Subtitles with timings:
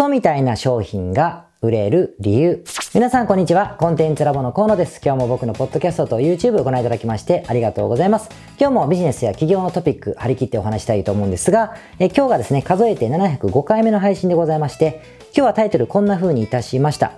[0.00, 2.64] ソみたいな商品が売れる理由。
[2.94, 3.76] 皆さんこんにちは。
[3.78, 4.98] コンテンツラボの河野です。
[5.04, 8.30] 今日も僕のポッドキャストと YouTube をご覧いただきましてありがとうございます。
[8.58, 15.02] 今日もビジネスや企業のトピック張り切ってお話したいと思うんですが、え今日がですね、数えて705回目の配信でございまして、
[15.36, 17.12] 今日はタイトルこんな風にいたしました。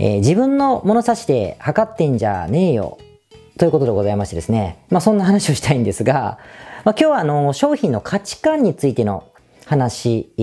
[0.00, 2.98] えー、自分の物差しで測ってんじゃねえよ。
[3.56, 6.40] ということでございましてですね、まあそんな話をしたいんですが、
[6.82, 9.28] まあ、今日はあの商品の価値観についての
[9.66, 10.34] 話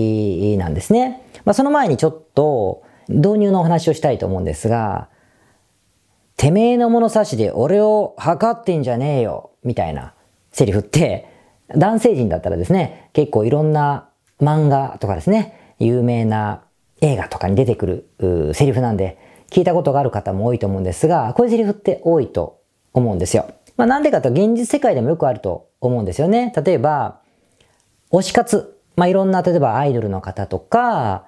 [0.56, 1.27] なんですね。
[1.48, 5.08] まあ、その前にちょっと導入のお話をしたいと思うんですが、
[6.36, 10.12] てめえの物差しで俺を測ってんじゃねえよ、みたいな
[10.52, 11.26] セリフって、
[11.74, 14.10] 男性陣だったらですね、結構いろんな
[14.42, 16.64] 漫画とかですね、有名な
[17.00, 19.16] 映画とかに出てくるセリフなんで、
[19.48, 22.60] 聞いたことがある方も多いと思うんですが、こういうセリフって多いと
[22.92, 23.50] 思うんですよ。
[23.78, 26.52] まあなんでかと現実世界でもよくあると思うんですよね。
[26.62, 27.22] 例えば、
[28.12, 31.27] 推し活まあ、いろんな、例えばアイドルの方とか、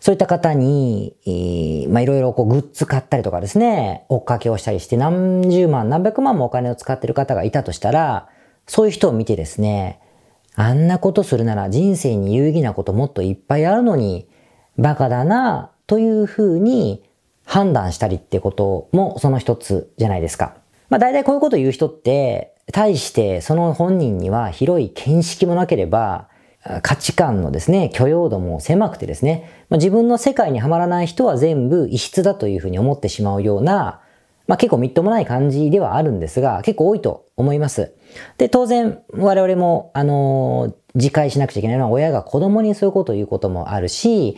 [0.00, 8.28] そういった方に、まあ、いろいろこうグッズ買ったりとかですね、追っかけをしたりして何十万、何百万もお金を使ってる方がいたとしたら、
[8.66, 10.00] そういう人を見てですね、
[10.54, 14.28] あんなことするなら人生に有意義なこともっといっぱいあるのに、
[14.76, 17.02] バカだな、というふうに
[17.44, 20.56] 判断したりってこともその一つじゃないですか。
[20.90, 26.28] まあ大体こういうこと言う人って、対してその本人には広い見識もなければ、
[26.82, 34.00] 価値観のですね、許容度も狭くてですね、まあ、自分の世界にはまらない人は全部異質だというふうに思ってしまうような、
[34.48, 37.92] まあ、結構みっともない感じではあるんですが、結構多いと思います。
[38.38, 44.36] で、当然我々も、あのー、自戒しなくちゃいけないのは親が子供にそういうことを言うこともあるし、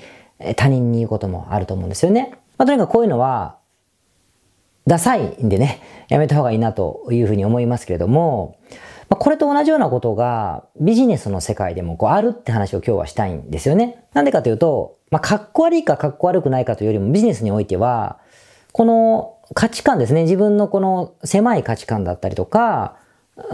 [0.56, 2.32] 他人に言うこともあると思うんですよね。
[2.58, 3.56] まあ、とにかくこういうのは、
[4.86, 8.56] ダサいんでね、やめた方がいいなというふうに思いますけれども、
[9.10, 14.04] まあ、これと同じようなことがビジネスの世界でもこうあるって話を今日はしたいんですよね。
[14.14, 18.20] なんでかというと、まあ、かっこ悪いかかっこ悪くないかというよりもビジネスにおいては、
[18.72, 22.96] この価値観ですね、自分のこの狭い価値観だったりとか、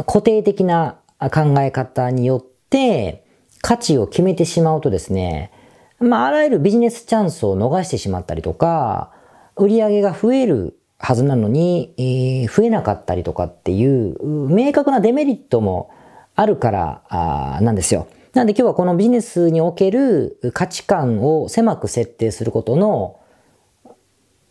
[0.06, 3.24] 固定的な考え方によって
[3.62, 5.52] 価値を決めてしまうとですね、
[5.98, 9.10] まあ、あらゆるビジネスチャンスを逃してしまったりとか、
[9.56, 14.16] 売り上げが増えるはずなのに、えー、増えなかったりとかっていう
[14.48, 15.90] 明確なデメリットも
[16.34, 18.08] あるからあなんですよ。
[18.34, 23.18] なんで今日はこのビジネスにおける価値観を狭く設定することの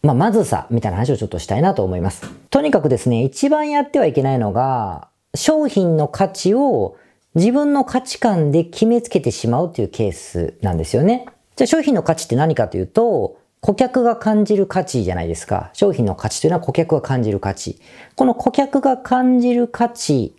[0.05, 2.29] まあ、まずさみたいな話をちょっとしたいなと思います。
[2.51, 6.95] とにかくですね、一番やってはいけないのが、商品の価値を
[7.33, 11.25] 自分の価値観で決めつけてしまうというケースなんですよね。
[11.55, 15.71] じゃあ商品の価値って何かというと、顧客が感じる価値じゃないですか。
[15.73, 17.79] 商品の価値というのは顧客が感じる価値。
[18.15, 20.35] この顧客が感じる価値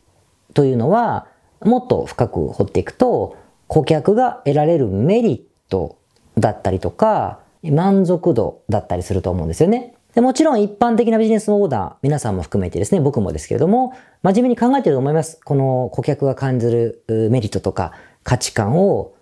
[0.55, 1.27] というのは、
[1.61, 3.37] もっと深く掘っていくと、
[3.67, 5.99] 顧客が得られるメリット
[6.39, 9.97] だったりとか、満足度だったりすると思うんですよね。
[10.15, 13.93] でもちろん一般的なビジネスオーダー、皆さんも含めてですね、僕もですけれども、
[14.23, 15.41] 真面目に考えてると思います。
[15.45, 17.91] この顧客が感じるメリットとか
[18.23, 19.15] 価値観を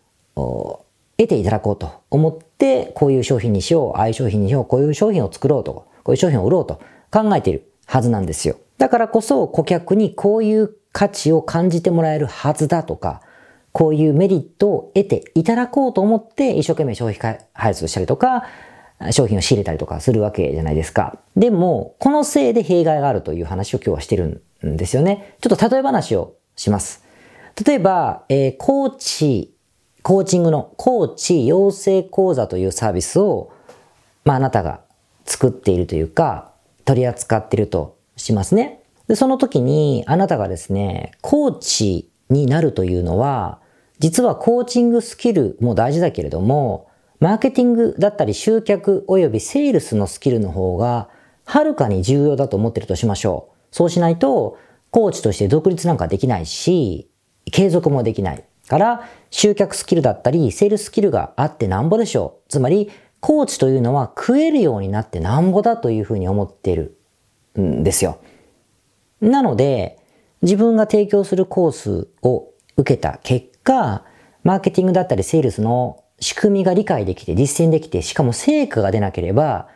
[1.16, 6.80] 得ていただこうと思って、こういう商品にしよう、ああいう商品にしよう、こういう商品を作ろうと、こういう商品を売ろうと
[7.10, 8.56] 考えているはずなんですよ。
[8.78, 13.20] だからこそ顧客にこういう価値を感じてもらえるはずだとか、
[13.72, 18.44] こういうメリットを得ていただこうと思って一生懸命商品開発したりとか、
[19.10, 21.18] 商品を仕入れたりとかするわけじゃないですか。
[21.36, 25.36] でも、このせいで弊害があるという話を今日はしてるんですよね。
[25.40, 27.04] ちょっと例え話をします。
[27.66, 29.53] 例えば、えー、コーチ
[30.04, 33.50] コーチングのコーチ養成講座というサービスを、
[34.26, 34.82] まあ、あなたが
[35.24, 36.52] 作っているというか、
[36.84, 38.82] 取り扱っているとしますね。
[39.08, 43.60] で、その時にあなたがですね、コーチになるというのは、
[43.98, 46.86] 実はコーチングスキルも大事だけれども、
[47.18, 51.08] マーケティングだったり集客及びセールスのスキルの方が、
[51.46, 53.74] はるかに重要だと思ってるとしましょう。
[53.74, 54.58] そうしないと、
[54.90, 57.08] コーチとして独立なんかできないし、
[57.50, 58.44] 継続もできない。
[58.68, 62.50] から、集客スキルだったり、セールスキルがあってなんぼでしょう。
[62.50, 66.98] つまり、コーチというのは食えるようになってなんぼだというふうに思っている
[67.58, 68.18] んですよ。
[69.20, 69.98] なので、
[70.42, 74.04] 自分が提供するコースを受けた結果、
[74.42, 79.68] マーケティングだったりセールスの仕組みが理解できて実践できて、しかも成果が出なければ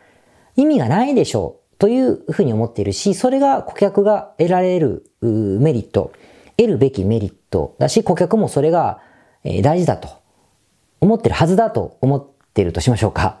[0.55, 6.11] 意味がないでしょうというふうに思っているし、それが顧客が得られるメリット、
[6.59, 8.99] 得るべきメリットだし、顧客もそれが
[9.63, 10.09] 大事だと
[10.99, 13.39] 思ってるはずだと思ってるとしましょうか。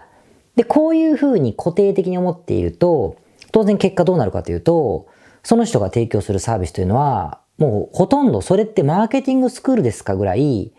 [0.55, 3.17] で、こういうふうに固定的に思っていると、
[3.51, 5.07] 当然結果どうなるかというと、
[5.43, 10.71] その人が提供するサービスというのは、もうほとんどそれってマーケティングスクールですかぐらい、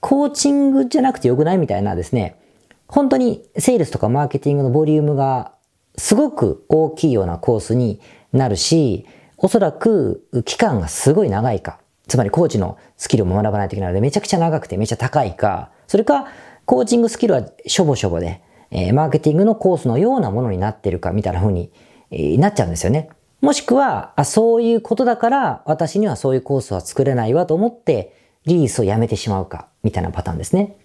[0.00, 2.40] コーチングじゃなくてよくないみたいなですね、
[2.88, 5.52] 本当にセールスとかマーケティングのボリュームが
[5.96, 8.00] すごく大きいようなコースに
[8.32, 9.06] なるし、
[9.42, 11.80] おそらく期間がすごい長いか。
[12.06, 15.70] つまりコーチのスキルも学ばないといけないのでめちゃくちゃ長くてめちゃ高いか。
[15.88, 16.28] それか、
[16.64, 18.40] コーチングスキルはしょぼしょぼで、
[18.70, 21.72] えー、マーケティングのコースのようなものになってるかみたいな風に、
[22.10, 23.10] えー、なっちゃうんですよね。
[23.40, 28.14] もしくは、あ、そういうことだから私にはそういうコースは作れないわと思って
[28.46, 30.76] リリースをやめてしまうかみたいなパターンですね。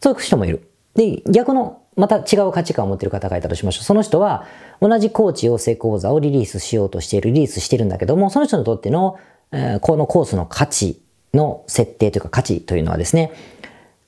[0.00, 0.70] そういう人もいる。
[0.94, 3.84] で、逆のまた違う価値観を持っている方がいたとしましょう。
[3.84, 4.46] その人は
[4.80, 9.18] 同じコーチ養成講座をリリースしようとしている、リリースしてるんだけども、その人にとっての、
[9.52, 11.02] え、このコースの価値
[11.34, 13.32] の設定というか価値というのはですね、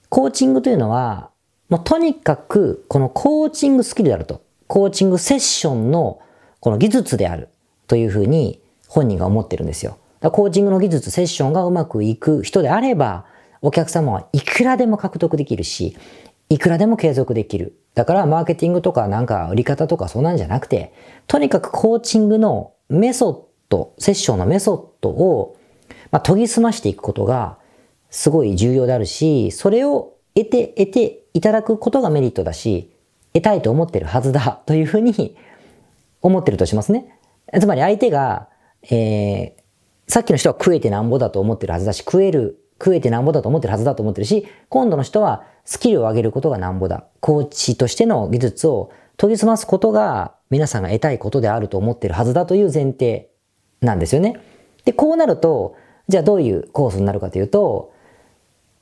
[0.08, 1.30] コーチングというのは、
[1.68, 6.20] もうとにかくこのコーチングスキルであると、コーチングセッションの
[6.60, 7.48] この技術である
[7.86, 9.98] というふうに本人が思ってるんですよ。
[10.20, 13.26] だコーチングの技術、セッションがうまくいく人であれば、
[13.60, 15.96] お客様はいくらでも獲得できるし、
[16.48, 17.78] いくらでも継続できる。
[17.94, 20.94] だからマーケティングとかなんか売り方とかそうなんじゃなくて、
[21.26, 25.56] とにかくコーチングのメソッド、セッションのメソッドを、
[26.10, 27.58] まあ、研ぎ澄ましていくことが
[28.10, 32.90] すごい重要であるし、それを得て、得ていただくことがメリットだし、
[33.34, 35.36] 得たいと思ってるはずだ というふうに
[36.20, 37.18] 思ってるとしますね。
[37.60, 38.48] つまり相手が、
[38.84, 39.52] えー、
[40.08, 47.05] さっきの人は食えてなんぼだと思ってるはずだし、食える食えてなんぼだと思ってるはずだと思ってるし、今度の人はスキルを上げることがなんぼだ。
[47.20, 53.31] コーチとしての技術を研ぎ澄ますことが皆さんが得たいことであると思ってるはずだという前提
[53.81, 54.40] なんですよね。
[54.84, 55.76] で、こうなると、
[56.08, 57.93] じゃあどういうコースになるかというと、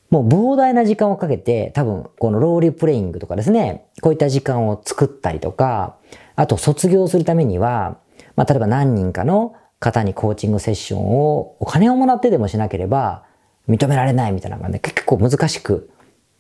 [0.09, 5.97] もう膨大な時間をかけて、多分このローリープレイングとかですね、こういった時間を作ったりとか、
[6.37, 7.99] あと卒業するためには、
[8.35, 13.25] まあ例えば何人かの方にコーチングセッションをお金をもらってでもしなければ、
[13.71, 15.91] 認められないみたいな感じで結構難しく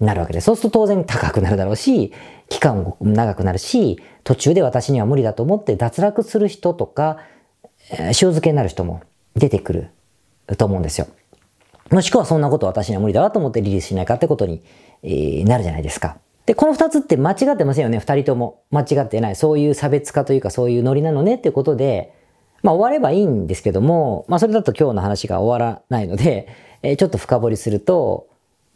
[0.00, 2.12] なるわけで、そうすると当然高くなるだろうし、
[2.49, 7.19] 期間も長くなるし、途中で私には無理だと思って脱落する人とか、
[7.91, 9.03] 塩漬けになる人も
[9.35, 9.91] 出てくる
[10.56, 11.06] と思うんですよ。
[11.91, 14.62] もしくはそんなこと私には無理だわと思ってリリースしないかってことに、
[15.44, 16.19] なるじゃないですか。
[16.47, 18.62] で、この二つって間違ってませんよね、二人とも。
[18.71, 19.37] 間違ってない。
[19.37, 22.15] そういう差別化というかそういうノリなのねっていうことで、
[22.62, 26.49] まあ終わればいいんですけども、まあそれだと今日の話が終わらないので、
[26.83, 28.29] えー、ちょっと深掘りすると、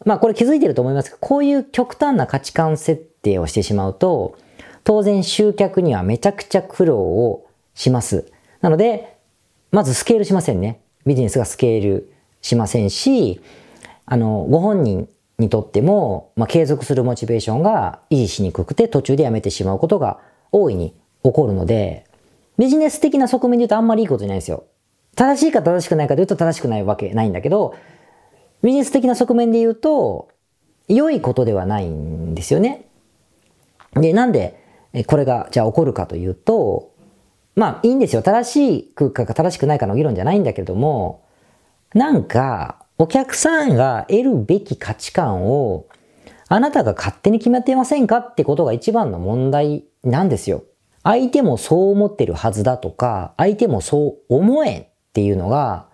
[0.05, 4.37] まあこれ気づいてると思いますけど、こういう極端な価値観設定をしてしまうと、
[4.83, 8.31] 当然集客にはめちゃくちゃ苦労をします。
[8.61, 9.17] なので、
[9.71, 10.79] まずスケールしませんね。
[11.05, 12.11] ビジネスがスケール
[12.41, 13.41] しませんし、
[14.05, 15.09] あの、ご本人
[15.39, 20.19] にとっても、まあ、継続するモチベーションが維持しにくくて途中でやめてしまうことが
[20.51, 20.93] 大いに
[21.23, 22.05] 起こるので、
[22.57, 24.65] ビジネス的な側面で言うとあんまりいいことじゃないんですよ。
[25.15, 27.75] 正しいか正しくないかというと正しくないわけないんだけど、
[28.61, 30.29] ビジネス的な側面で言うと、
[30.87, 32.85] 良いことではないんですよね。
[33.93, 34.59] で、なんで
[35.07, 36.91] これがじゃあ起こるかというと、
[37.55, 38.21] まあいいんですよ。
[38.21, 41.23] 正しいか正しくないかの議論じゃないんだけれども、
[41.93, 45.87] なんかお客さんが得るべき価値観を
[46.47, 50.63] あなたが勝手に決めていませんかってことが一番の問題なんですよ。
[51.05, 55.85] 相手もそう思ってるはずだとか、相手もそう思えんっていうのが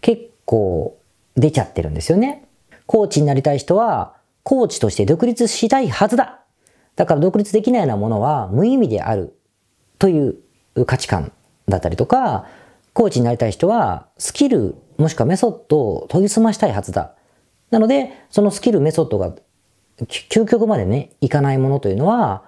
[0.00, 0.98] 結構
[1.36, 2.48] 出ちゃってるんですよね。
[2.86, 6.40] コーチになりたい人は、コーチとして独立したいはずだ。
[6.96, 9.36] だから独立できないようなものは無意味である
[9.98, 10.36] という
[10.86, 11.32] 価値観
[11.68, 12.46] だったりとか、
[12.94, 17.14] コーチになりたい人はスキルもしくはメソッドを研ぎ澄ましたいはずだ。
[17.70, 19.34] なので、そのスキル、メソッドが
[20.06, 22.44] 究極までね、いかないものというのは、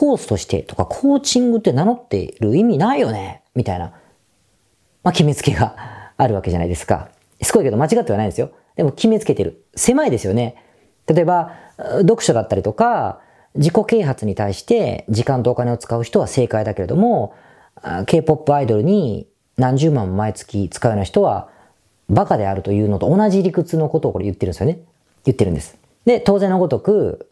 [0.00, 3.92] コースとしてとかコーチングって名乗ってる意味ないよねみたいな、
[5.02, 5.76] まあ、決めつけが
[6.16, 7.10] あるわけじゃないですか。
[7.42, 8.48] すごいけど間違ってはないですよ。
[8.76, 9.62] でも決めつけてる。
[9.74, 10.56] 狭いですよね。
[11.06, 11.52] 例えば、
[11.98, 13.20] 読書だったりとか、
[13.54, 17.34] 自己啓発に対して時間とお金を使う人は正解だけれども、
[18.06, 19.26] K-POP アイドルに
[19.58, 21.50] 何十万も毎月使うような人は
[22.08, 24.80] バカであるというのと同じ理屈のことをこれ言ってるんですよね。
[25.24, 25.76] 言ってるんです。
[26.06, 27.29] で、当然のごとく、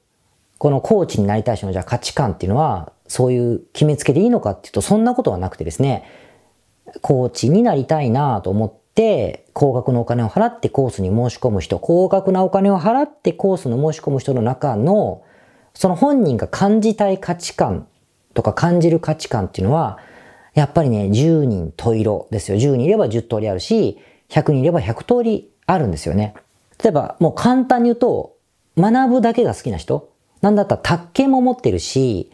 [0.59, 6.05] このコーチになりたい人のじゃあ価値観っていうのは、そういう決めつけでいいのかっていうと、そんなことはなくてですね、
[7.01, 15.23] コーチになりたいなと思って、高額のお金を払ってコースに申し込む人、高額なお金を払ってコースの申し込む人の中の、
[15.75, 17.87] その本人が感じたい価値観
[18.35, 19.99] とか感じる価値観っていうのは、
[20.55, 22.57] やっぱりね、10人十色ですよ。
[22.57, 23.99] 10人いれば10通りあるし、
[24.29, 26.35] 100人いれば100通りあるんですよね。
[26.83, 28.35] 例えば、もう簡単に言うと、
[28.77, 32.31] 学ぶだけが好きな人なんだったら宅建も持ってるし、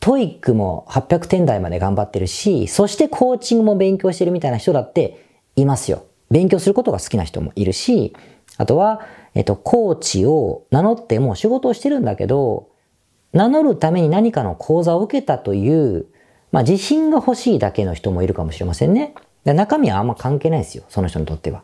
[0.00, 6.04] TOEIC も800点台まで頑張ってるし、そしてコーチングも勉強してるみたいな人だっていますよ。
[6.30, 8.16] 勉強することが好きな人もいるし、
[8.56, 9.02] あとは、
[9.34, 12.68] えっと、コーチを名乗ってもう仕事をしてるんだけど、
[13.32, 16.06] 名乗るために何かの講座を受けたという、
[16.50, 19.14] まあ自信が欲しいだけの人もいるかもしれませんね。
[19.44, 20.84] で中身はあんま関係ないですよ。
[20.88, 21.62] その人にとっては。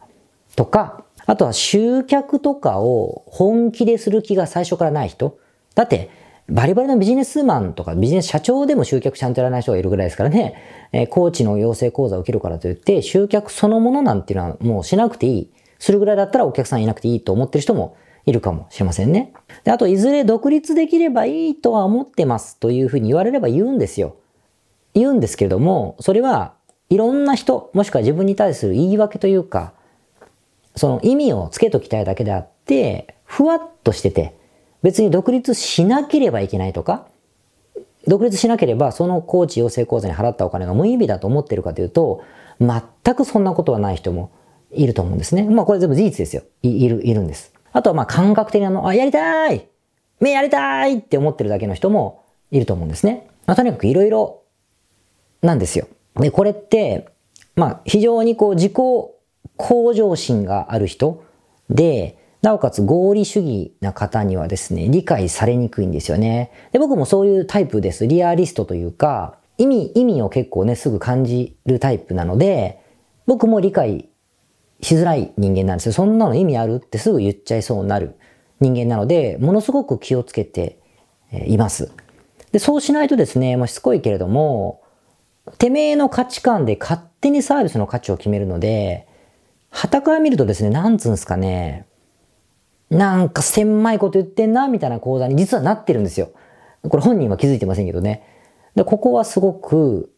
[0.54, 5.38] とか、あとは集客とかを本気でする気が最初からない人。
[5.78, 6.11] だって、
[6.49, 10.56] バリバリのビジネスマンとかビジネス社長でも集客ちゃんとやらない人がいるぐらいですからね、
[10.90, 15.52] えー、コーチの養成講座を受けるからといって、集客そのものなんていうのはもうしなくていい。
[15.78, 19.32] するぐらいだったらお客さんいなくていいと思ってる人もいるかもしれませんね。
[19.62, 24.16] で、あと、いずれ独立できればいいとは思ってますというふうに言われれば言うんですよ。
[24.94, 26.54] 言うんですけれども、それは
[26.90, 29.75] いろんな人、もしくは自分に対する言い訳というか、
[30.75, 34.38] その意味をつけときたいだけであって、ふわっとしてて、
[34.82, 37.06] 別に独立しなければいけないとか、
[38.06, 42.23] 独立しなければそのコーチ養成講座に払ったお金が無意味だと思ってるかというと、
[42.61, 44.30] 全くそんなことはない人も
[44.73, 45.44] いると思うんですね。
[45.44, 46.42] まあこれ全部事実ですよ。
[46.62, 47.52] いる、いるんです。
[47.73, 49.68] あとはまあ感覚的なの、あ、やりたい
[50.20, 53.28] 目やりたいって思ってるだけの人もいると思うんですね。
[53.47, 54.42] まあとにかくいろいろ
[55.42, 55.87] なんですよ。
[56.16, 57.08] で、これって、
[57.54, 61.23] まあ非常にこう自己向上心がある人
[61.70, 66.52] で、なおかつ合理主義な方にはですね、理解されにくいんですよね。
[66.73, 68.07] で、僕もそういうタイプです。
[68.07, 72.80] リアリストというか、意味、意味を結構ね、すぐ感じるタイプなので、
[73.26, 74.09] 僕も理解
[74.80, 75.92] しづらい人間なんですよ。
[75.92, 78.14] そんなの意味あるってすぐ言っちゃいそうになる
[78.61, 80.78] 人間なので、ものすごく気をつけて
[81.33, 81.90] います。
[82.52, 84.80] で、そうしないとですね、もうしつこいけれども、
[85.59, 89.09] てめえの価値観で勝手にサービスの価値を決めるので、
[89.71, 91.88] 旗から見るとですね、なんつうんですかね、
[92.90, 96.30] なんか狭いこと言ってんな、みたいな講座に実はなってるんですよ。
[96.83, 98.23] これ本人は気づいてませんけどね。
[98.75, 100.12] で、ここはすごく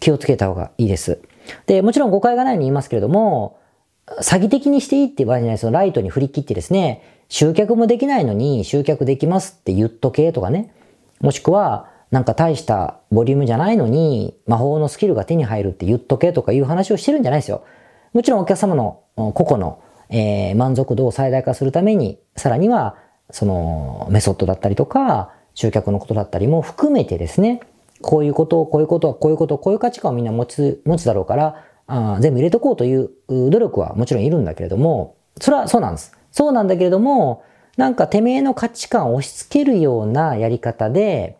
[0.00, 1.20] 気をつけた方がいいです。
[1.66, 3.58] で、もちろん誤解がないように言いますけれども、
[4.20, 10.72] 詐欺的にしていいって場合じゃないそのライトに振り切ってですね、集客もできないのに集客できますって言っとけとかね。
[11.20, 17.64] もしくは、なんか大したボリュームじゃないのに魔法のスキルが手に入るって言っとけとかいう話をしてるんじゃないですよ。
[18.12, 22.96] もちろんお客様の個々の、えー、満足度を最大化するために、さらには
[23.30, 27.60] そのメソッドだったりとか、集客のことだったりも含めてですね、
[28.02, 36.16] こういうことを、こういうことを、こういうこと、こういう価値観をみんな持つ、持つだろうから、あ全部入れとこうという努力はもちろんいるんだけれども、それはそうなんです。
[36.32, 37.42] そうなんだけれども、
[37.76, 41.36] なんかてめえの価値観を押し付けるようなやり方で、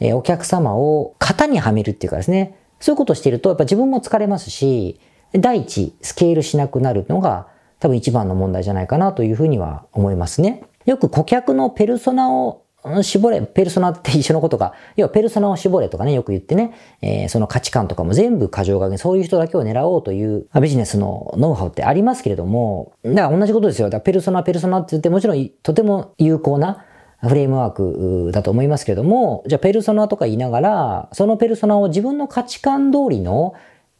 [0.00, 5.00] えー、お客様を型にはめるっていうかですね、そういうことをしていると、やっぱ自分も疲れますし、
[5.32, 7.48] 第一、スケールしなくなるのが
[7.80, 10.64] 多分一番の問題じゃないかなというふうには思いますね。
[10.84, 12.62] よく顧客のペルソナを
[13.02, 23.88] 絞れ、ペルソナって一緒のことか、要はペルソナを絞れとかね、よく言ってね、えー、その価値観とかも全部過剰書き、そういう人だけを狙おうというビジネスのノウハウってありますけれども、だから同じことですよ。
[23.88, 26.84] だからペルソナ、ペルソナって言ってもちろんとても有効な
[27.22, 33.54] フレームワークだと思いますけれども、じゃあペルソナとか言いながら、そのペルソナを自分の価値観通りの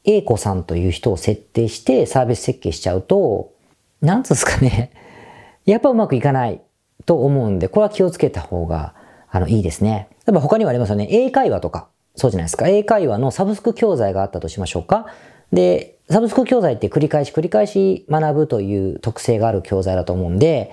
[0.05, 3.56] A 子さんという人を設定してサービス設計しちゃうと、
[4.01, 4.91] なんつうんですかね、
[5.65, 6.61] やっぱうまくいかない
[7.05, 8.95] と思うんで、これは気をつけた方が、
[9.31, 10.09] あの、いいですね。
[10.27, 11.09] 例えば他にもありますよね。
[11.11, 12.69] 英会話とか、そうじゃないですか。
[12.69, 15.07] 英会話のサブスク教材があったとしましょうか。
[15.53, 20.73] で、サブスク教材って繰り返し繰り返し学ぶという特性がある教材だと思うんで、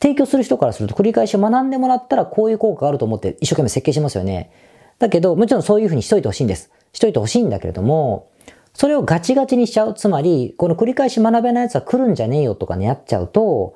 [0.00, 4.50] 提供する人からすると繰り返し学んでもらったらこういう効果があると思って一生懸命設計しますよね。
[4.98, 6.70] だけど、もちろんそういうふうにしといてほしいんです。
[6.92, 8.28] しといてほしいんだけれども、
[8.74, 9.94] それをガチガチにしちゃう。
[9.94, 13.74] つまり、この繰り返し学べないやつは来るんじゃねえよとかね、やっちゃうと、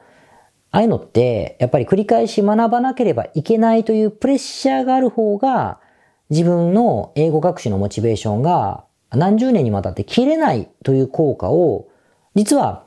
[0.70, 5.80] ああいうのって、やっぱり繰り返し学ばなければいけないというプレッシャーがある方が、
[6.30, 11.88] 自分の英語学習のモチベーションが何十年にわたって切れないという効果を、
[12.34, 12.84] 実は、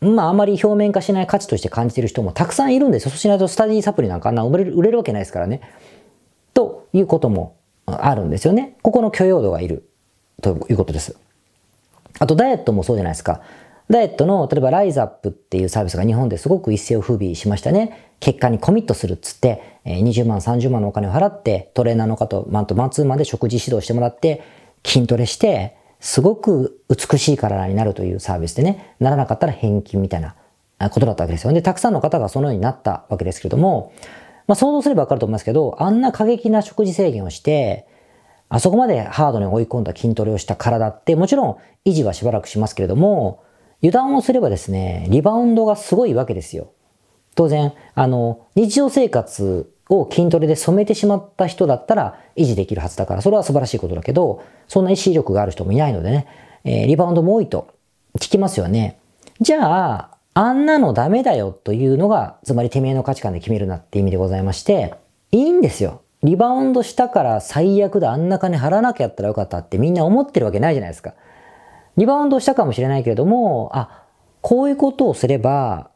[0.00, 3.10] まああまり表面化しない価値として感じている人もたくさんいるんですよ。
[3.10, 5.60] そうしないとスタディサプリなんかあんな売れる売れるわけないですからね。
[6.54, 7.56] ということも
[7.86, 8.76] あるんですよね。
[8.82, 9.88] ここの許容度がいる。
[10.42, 11.16] ということです。
[12.18, 13.40] あとダイエットもそうじゃないですか。
[13.90, 18.12] ダイエットの、例えばライズアップっていうサービスが日本ですごく一世を風靡しましたね。
[18.20, 24.42] 結果にコミットするっつって、20万、30万のお金を払って、トレーナーの方マンとマンツーマンで食事指導してもらって、
[24.84, 30.34] 筋トレして、すごく美しい体になるというサービスでね、ならなかったら返金みたいな
[30.90, 31.52] ことだったわけですよ。
[31.52, 33.92] で、たくさんの方がそのようになったわけですけれども、
[34.46, 37.86] まあ想像すればわかると思いますけど、あんな過激な食事制限をして、
[38.48, 43.42] あそこまでハードに追い込んだ筋トレをした体って、もちろん維持はしばらくしますけれども、
[43.82, 46.72] 油断をすればですね、リバウンドがすごいわけですよ。
[47.34, 56.26] 当然、あの、日常生活を筋トレで染めてしまった人だったら維持できるはずだから、それは素晴らしいことだけど、そんな意志力がある人もいないのでね、
[56.64, 57.68] えー、リバウンドも多いと
[58.16, 58.98] 聞きますよね。
[59.40, 64.94] じゃあ、あんなのダメだよというのが、つまりてめえの価値観で決めるなって意味でございまして、
[65.30, 66.02] いいんですよ。
[66.22, 71.14] リバウンドしたから最悪だ、あんな金払わなきゃったらよかったってみんな思ってるわけないじゃないですか。
[71.96, 74.04] リバウンドしたかもしれないけれども、あ、
[74.40, 75.90] こういうことをすれば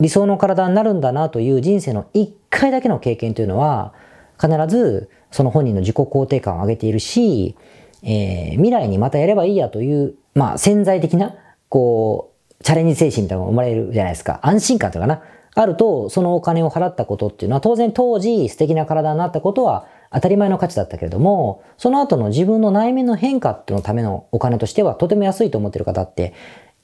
[0.00, 3.92] 理想の体になるんだなという人生の一回だけの経験というのは、
[4.40, 7.56] 必ずその本人の自己肯定感を上げているし、
[8.02, 11.34] えー、未来にまたやればいいやという、まあ潜在的な、
[11.68, 14.40] こう、チャレンジ精神みたいなのが生まれるじゃないですか。
[14.42, 15.22] 安心感というかな。
[15.54, 26.34] あると、そのお金を払ったことっていうのは、当然当時素敵な体になったことは当たり前の価値だったけれども、その後の自分の内面の変化っていうのためのお金としてはとても安いと思ってる方って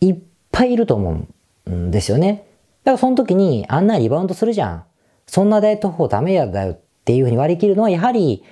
[0.00, 0.16] いっ
[0.50, 1.26] ぱいいると思
[1.66, 2.46] うんですよね。
[2.84, 4.84] だからその時にあんなリバウンドするじゃん。
[5.26, 8.44] そんなダイエット法ダメやだよっていうふうに割り切るのはやはり、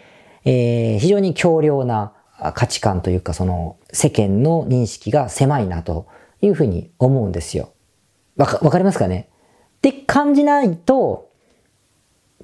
[0.44, 2.12] えー、非常に強量な
[2.54, 6.06] 価値観というかその世間の認識が狭いなと
[6.42, 7.71] いうふうに思うんですよ。
[8.37, 9.28] わか、わかりますかね？
[9.88, 11.30] って感じないと、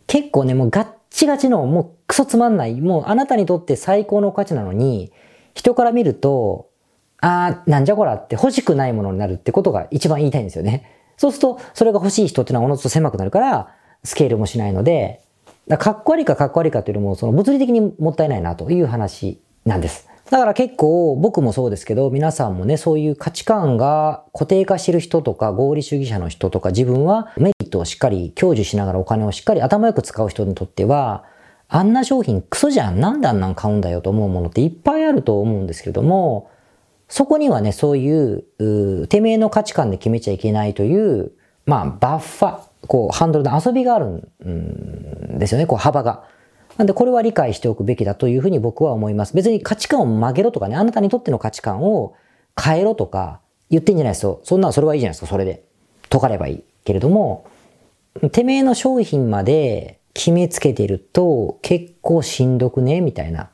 [0.07, 5.11] 結構ね、もうガッチガチの、もうクソつまんない、もうあなたにとって最高の価値なのに、
[5.55, 6.69] 人から見ると、
[7.23, 10.87] あー、なんじゃこらって欲しくないものになるってことが一番言いたいんですよね。
[11.17, 15.23] そうすると、それが欲しい人っていうのはおのずと狭くなるから、スケールもしないので、
[15.79, 20.10] かっこ悪いかかっこ悪いかというよりも、その物理的にもったいないなという話なんです。
[20.31, 31.25] だから結構僕もそうですけど、皆さんもね、そういう価値観が固定化してる人とか、合理主義者の人とか、自分はメリットをしっかり享受しながらお金をしっかり頭よく使う人にとっては、
[31.69, 36.49] あんな商品クソじゃんなんであんなん買うんだよと思うものっていっぱいあると思うんですけれども、
[37.09, 41.33] そこにはね、そういう、てめえの価値観で決めちゃいけないという、
[41.67, 44.07] まあ、バッファ、こう、ハンドルの遊びがある
[44.47, 46.23] んですよね、こう、幅が。
[46.77, 49.35] なんでこれは理解しておくべきだというふうに僕は思います。
[49.35, 52.15] 別に価値観を曲げろとかね、あなたにとっての価値観を
[52.61, 54.41] 変えろとか言ってんじゃないですよ。
[54.45, 55.65] そんなそれはいいじゃないですか、それで。
[56.09, 56.65] 解かればいい。
[56.85, 57.45] けれども、
[58.33, 63.51] てめえの商品まで決めつけてると結構しんどくねみたいな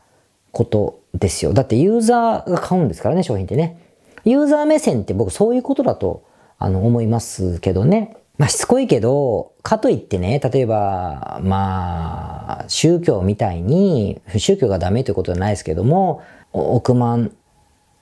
[0.52, 1.52] ことですよ。
[1.52, 3.82] だってユーザーが買うんですからね、商品ってね。
[4.24, 6.24] ユーザー目線って僕そういうことだと
[6.58, 8.16] あの思いますけどね。
[8.38, 16.22] まあ、しつこいけど、かといってね、例えば、まあ、宗教みたいに、宗教がダメということはないですけども、
[16.52, 17.32] 億万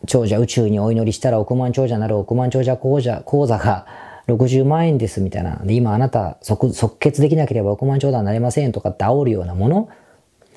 [0.07, 3.87] 長者宇宙にお祈りしたら億万長者なる億万長者講座講座が
[4.29, 5.57] 60万円ですみたいな。
[5.65, 9.89] で、今あなた即即決できなければ億万長者になれませんとかって煽るようなもの。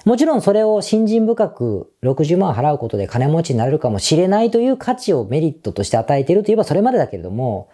[0.05, 7.69] もちろんそれを信心深く60万払うことで金持ちになれるかもしれないという価値をメリットとして与えているといえばそれまでだけれども、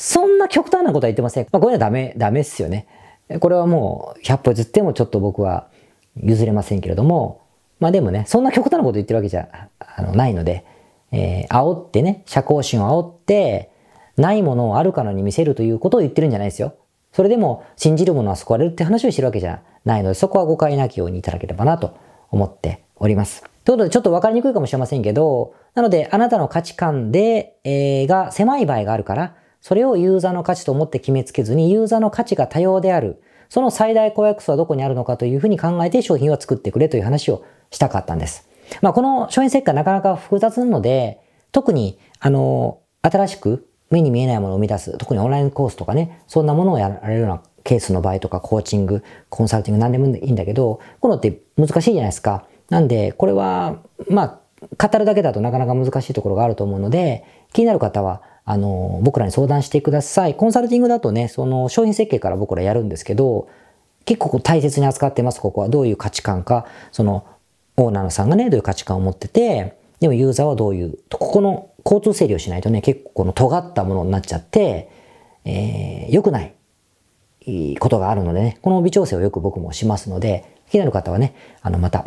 [0.00, 1.48] そんな極端なことは言ってません。
[1.50, 2.86] まあ、これはダメ、ダメっすよね。
[3.40, 5.66] これはもう、100歩譲ってもちょっと僕は
[6.14, 7.42] 譲れませんけれども、
[7.80, 10.64] まあでもね、そんな極端なこと言ってるわけじゃあのないので、
[11.10, 13.72] えー、煽ってね、社交心を煽って、
[14.16, 16.76] ないものをあるかのに見せるということを言ってるんじゃないですよ。
[17.12, 21.98] それでも、信じるものは救われるって話をしてるわけじゃないので、そこは誤解なきようにいただければなと
[22.30, 23.42] 思っております。
[23.64, 33.22] ということで、ちょっとわかりにくいかもしれませんけど、なので、あなたの価値観で、えー、が狭い場合があるから、それをユーザーの価値と思って決めつけずに、ユーザーの価値が多様である。
[33.48, 38.48] その最大公約数はどこにあるのかというふうに考えて商品を作ってくれという話をしたかったんです。
[38.82, 41.20] まあ、この商品設計はなかなか複雑なので、
[41.52, 52.46] 特に、あの、新しく目に見えないものを生み出す、特にオンラインコースとかね、そんなものをやられるようなケースの場合とか、コーチング、コンサルティング、何でもいいんだけど、このって難しいじゃないですか。
[52.68, 53.78] なんで、これは、
[54.10, 60.34] まあ、語るだけだとなかなか難しいところがあると思うので、気になる方は、あの、僕らに相談してください。
[60.34, 63.46] コンサルティングだとね、その商品設計から僕らやるんですけど、
[64.06, 65.68] 結構大切に扱ってます、ここは。
[65.68, 67.26] どういう価値観か、その、
[67.76, 74.88] オーナーさんがね、どういう価値観を持ってて、でもユーザーはどういう、ここの交通整理をしないとね、結構この尖ったものになっちゃって、
[75.44, 76.54] えー、良くない
[77.78, 82.06] ことがあるのでね、この微調整をよく僕もしますので、気になる方はね、あの、また、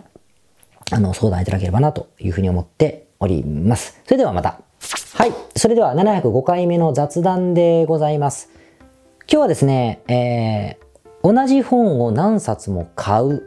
[0.90, 4.02] あの、相談いただければなというふうに思っております。
[4.06, 4.60] それではまた。
[5.14, 5.34] はい。
[5.56, 8.50] それでは705回目の雑談でございます。
[9.22, 13.44] 今日はですね、えー、同じ本を何冊も買う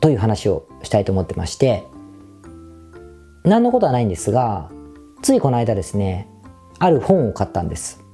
[0.00, 1.84] という話をしたいと思ってまして、
[3.42, 4.70] 何のことはないんですが、
[5.22, 6.28] ついこの間ですね、
[6.78, 8.04] ある本を買ったんです。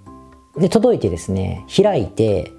[0.57, 2.53] で、届いてですね、開いて、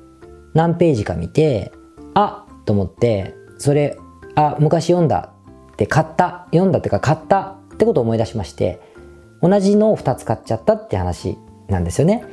[0.53, 1.71] 何ページか見て、
[2.13, 3.97] あと思って、それ、
[4.35, 5.31] あ、昔読んだ
[5.71, 8.92] って買った、読んだってか買ったってことを思い出しまして、
[9.43, 12.25] 同じのを2つ買っちゃったって話なんですよね。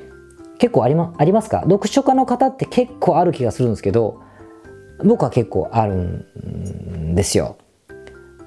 [0.59, 1.62] 結構ありまありますか？
[1.62, 4.23] 読書家の方って結構ある気がするんですけど、
[5.05, 7.57] 僕は結構あるんですよ。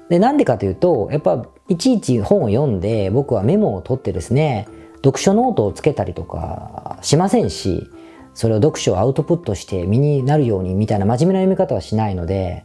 [0.08, 7.90] で、なんでかというと、やっぱいちいち本を読んで僕はメモを取ってですね、読書ノートをつけたりとかしませんし、
[8.32, 12.64] それを読書をアウトプットして身になるようにみたいな真面目な読み方はしないので、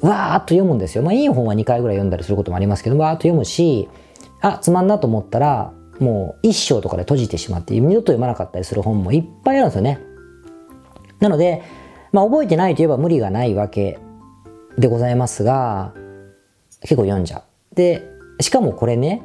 [0.00, 1.02] わーっと読むんですよ。
[1.02, 3.88] まあいい本は2回ぐらい読んだりすることもありますけど、わーっと読むし、
[4.40, 10.00] あ、つまんなと思ったら、もう一章とかで閉じてしまって二度と読まなかったりする本もいっぱいあるんですよね。
[11.20, 11.62] なので、
[12.12, 13.98] まあ覚えてないといえば無理がないわけ
[14.78, 15.92] でございますが、
[16.82, 17.74] 結構読んじゃう。
[17.74, 18.02] で、
[18.40, 19.22] しかもこれね、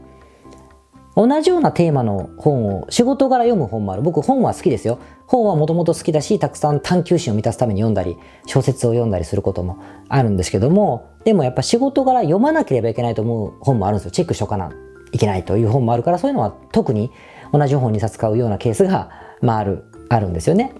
[1.15, 4.01] 同じようなテーマの本を仕事から読む本もある。
[4.01, 4.97] 僕本は好きですよ。
[5.27, 14.11] 本はもともと好きだし、たくさん探求心を満たすために読んだり、小説を読んだりすることもあるんですけども、でもやっぱ仕事から読まなければいけないと思う本もあるんですよ。
[14.11, 14.71] チェックしとかな
[15.11, 17.11] いけないという本もあるから、そういうのは特に
[17.53, 20.73] 同じ本2冊買うようなケースが、まあある、あるんですよね。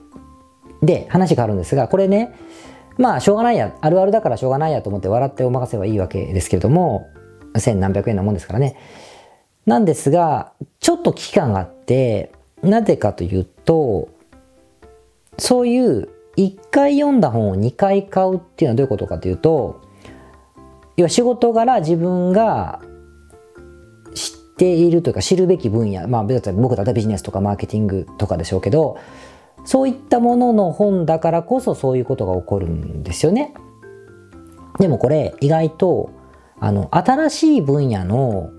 [0.82, 2.34] で、話変わるんですが、これね、
[2.98, 7.10] まあしょうがないや、あるあるだからしょうがないやと思って笑ってお任せはいいわけですけれども、
[7.58, 8.78] 千何百円なもんですからね。
[9.66, 12.32] なんですが、ちょっと危機感があって、
[12.64, 14.10] なぜかというと、
[15.38, 19.82] そういう1回読んだ本を2回買うっていうのはどういうことかというと、
[20.98, 22.82] 要は仕事柄自分が
[24.62, 26.42] ているというか知るべき分野、まあ僕だっ
[26.76, 29.00] たらビジネスとかマーケティングとかでしょうけど、
[29.66, 33.56] そういったものの本だからこそそういうことが起こるんですよね。
[34.78, 36.12] でもこれ意外と
[36.60, 38.52] あの新しい分野の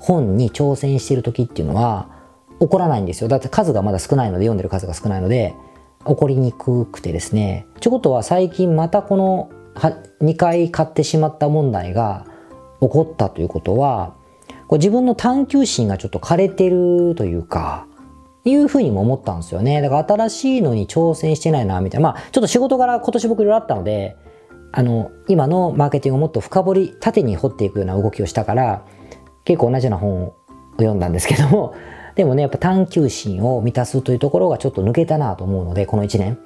[0.00, 2.08] 本に挑戦している時っていうのは
[2.58, 3.28] 起こらないんですよ。
[3.28, 5.54] だって数がまだ少ないので読んでる数が少ないので
[6.04, 7.68] 起こりにくくてですね。
[7.78, 9.50] ちょことは最近またこの
[10.20, 12.26] 2回買ってしまった問題が
[12.80, 14.14] 起こったということは
[14.66, 17.86] こう自分の探求心がちょっと枯れてるというか
[18.44, 19.80] いうふうにも思ったんですよね。
[19.80, 22.12] だから新しいのに挑戦してないな、みたいな。
[22.12, 24.16] まあ、ちょっと仕事柄今年僕いろいろあったので、
[24.70, 28.84] あの、今のマーケティングをもっと深掘り、縦に掘っていくような動きをしたから、
[29.44, 30.34] 結構同じような本を
[30.76, 31.74] 読んだんですけども、
[32.16, 36.38] でもね、やっぱ探求心を満たすというところがちょっと抜けたなと思うので、この1年。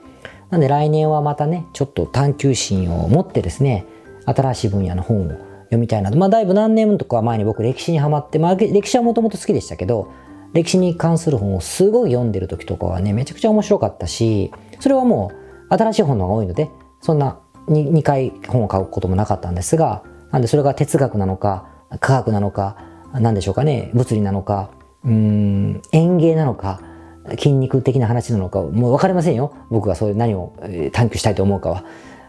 [0.51, 3.87] なんで来年はまたね、ちょっと探求心を持ってですね、
[4.25, 6.19] 新しい分野の本を読みたいなと。
[6.19, 10.11] まあ、だいぶ何年とか前に僕歴史にハマって、まあ、歴史はもともと好きでしたけど、
[10.53, 15.33] 歴史に関する本をすごい読んでる時とかはね、めちゃくちゃ面白かったし、それはも
[15.71, 20.03] う新しい本の方が多いので、そんな 2, 2回本を買うこともなかったんですが、
[20.33, 21.67] なんでそれが哲学なのか、
[22.01, 22.77] 科学なのか、
[23.13, 24.71] 何でしょうかね、物理なのか、
[25.05, 26.81] うん、園芸なのか、
[27.31, 29.55] 筋肉的な話なのか、もう分かりませんよ。
[29.71, 30.55] 僕がそういう何を
[30.93, 31.85] 探求したいと思うかは。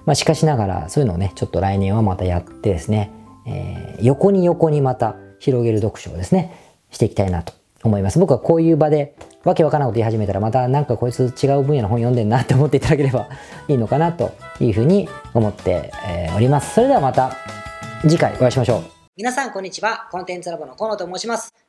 [0.06, 3.12] まあ、しかしながら、そういうのをね、ちょっと来年はまたやってですね、
[3.50, 6.54] えー、横に横にまた広げる読書をですね、
[6.92, 8.20] していきたいなと思います。
[8.20, 13.30] 僕はこういう場でわけわからんこと言い始めたらまたなんかこいつ違う分野の本読んでんなって思っていただければ
[13.68, 15.92] いいのかなというふうに思って
[16.36, 16.76] おります。
[16.76, 17.36] それではまた
[18.02, 18.84] 次回お会いしましょう。
[19.16, 20.08] 皆さんこんにちは。
[20.12, 21.69] コンテンツラボの河野と申します。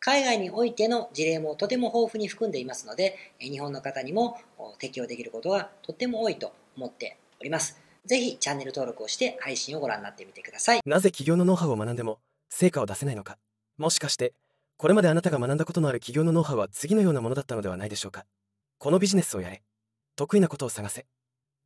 [0.00, 4.38] 海外においての事例もとても豊富に含んでいますので、日本の方にも
[4.78, 7.80] 適用できることがとても多いと思っております。
[8.06, 10.80] ぜひチャンネル登録をして配信をご覧になってみてください。
[10.86, 13.38] なぜ企業のノウハウを学んでも成果を出せないのか。
[13.76, 14.32] もしかして
[14.76, 18.24] これまであなたが学んだことのある企業のノウハウは次のようなものだったのではないでしょうか。
[18.78, 19.62] このビジネスをやれ。
[20.14, 21.06] 得意なことを探せ。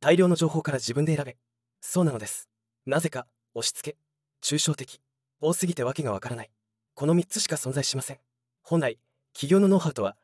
[0.01, 1.37] 大量の情報から自分で選べ。
[1.79, 2.49] そうなのです。
[2.87, 3.97] なぜか押し付け。
[4.41, 4.99] 抽象的。
[5.39, 6.49] 多すぎてわけがわからない。
[6.95, 8.19] この3つしか存在しません。
[8.61, 8.99] 本来
[9.33, 10.15] 企業のノウハウとは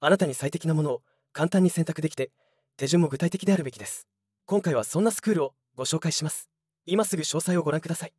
[0.00, 2.30] あなたに最適なものを簡単に選択できて
[2.76, 4.06] 手順も具体的であるべきです。
[4.44, 6.48] 今回はそんなスクールをご紹介します。
[6.84, 8.12] 今すぐ詳細をご覧ください。